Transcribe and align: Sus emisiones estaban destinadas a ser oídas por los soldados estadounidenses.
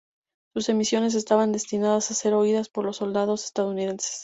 Sus 0.55 0.67
emisiones 0.69 1.13
estaban 1.13 1.51
destinadas 1.51 2.09
a 2.09 2.15
ser 2.15 2.33
oídas 2.33 2.69
por 2.69 2.85
los 2.85 2.97
soldados 2.97 3.45
estadounidenses. 3.45 4.19